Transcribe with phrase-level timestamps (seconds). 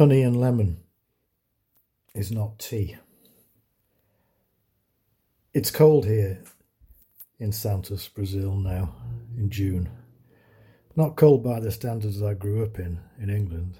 [0.00, 0.78] Honey and lemon
[2.14, 2.96] is not tea.
[5.52, 6.42] It's cold here
[7.38, 8.94] in Santos, Brazil now
[9.36, 9.90] in June.
[10.96, 13.78] Not cold by the standards I grew up in in England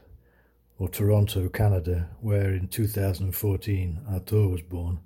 [0.78, 5.00] or Toronto, Canada, where in 2014 Arthur was born,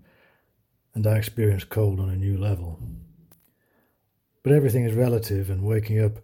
[0.95, 2.81] and I experienced cold on a new level.
[4.43, 6.19] But everything is relative, and waking up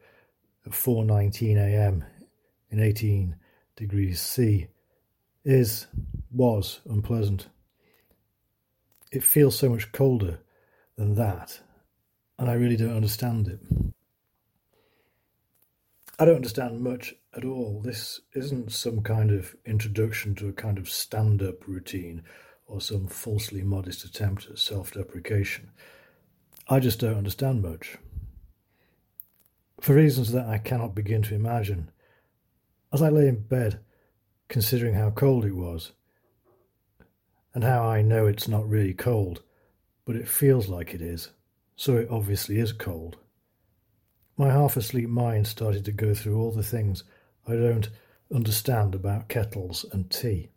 [0.67, 2.05] at 4:19 a.m.
[2.71, 3.37] in 18
[3.77, 4.67] degrees C
[5.45, 5.87] is,
[6.31, 7.49] was unpleasant.
[9.13, 10.41] It feels so much colder
[10.97, 11.61] than that,
[12.39, 13.61] and I really don't understand it.
[16.19, 17.81] I don't understand much at all.
[17.83, 22.23] This isn't some kind of introduction to a kind of stand up routine
[22.67, 25.71] or some falsely modest attempt at self deprecation.
[26.69, 27.97] I just don't understand much.
[29.81, 31.91] For reasons that I cannot begin to imagine.
[32.93, 33.81] As I lay in bed,
[34.51, 35.93] considering how cold it was,
[37.55, 39.43] and how I know it's not really cold,
[40.05, 41.31] but it feels like it is,
[41.77, 43.17] so it obviously is cold.
[44.37, 47.05] My half asleep mind started to go through all the things
[47.47, 47.89] I don't
[48.35, 50.51] understand about kettles and tea.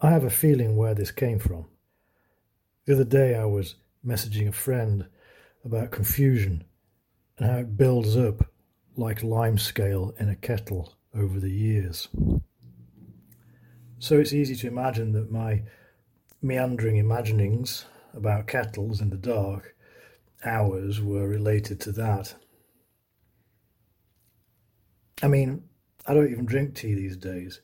[0.00, 1.66] I have a feeling where this came from.
[2.84, 3.74] The other day I was
[4.06, 5.06] messaging a friend
[5.64, 6.62] about confusion
[7.38, 8.52] and how it builds up
[8.96, 12.08] like lime scale in a kettle over the years.
[13.98, 15.62] So it's easy to imagine that my
[16.42, 19.74] meandering imaginings about kettles in the dark
[20.44, 22.34] hours were related to that.
[25.22, 25.64] I mean,
[26.06, 27.60] I don't even drink tea these days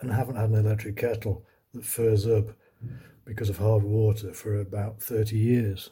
[0.00, 2.48] and I haven't had an electric kettle that furs up
[3.24, 5.90] because of hard water for about 30 years.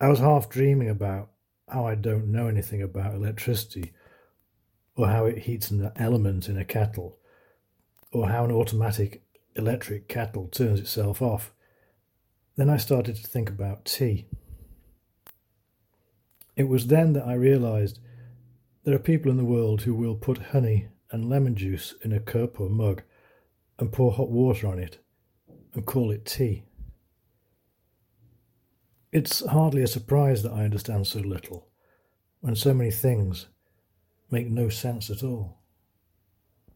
[0.00, 1.30] I was half dreaming about
[1.70, 3.92] how I don't know anything about electricity
[4.98, 7.18] or how it heats an element in a kettle,
[8.10, 9.22] or how an automatic
[9.54, 11.52] electric kettle turns itself off.
[12.56, 14.26] Then I started to think about tea.
[16.56, 18.00] It was then that I realized
[18.82, 22.18] there are people in the world who will put honey and lemon juice in a
[22.18, 23.02] cup or mug
[23.78, 24.98] and pour hot water on it
[25.74, 26.64] and call it tea.
[29.10, 31.68] It's hardly a surprise that I understand so little
[32.40, 33.46] when so many things
[34.30, 35.57] make no sense at all.